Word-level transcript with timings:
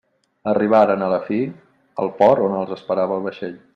Arribaren, 0.53 1.03
a 1.03 1.09
la 1.11 1.19
fi, 1.27 1.37
al 2.05 2.11
port 2.23 2.47
on 2.47 2.57
els 2.61 2.73
esperava 2.77 3.21
el 3.21 3.27
vaixell. 3.29 3.55